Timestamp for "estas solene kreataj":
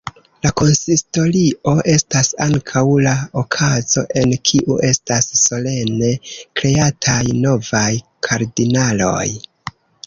4.89-7.23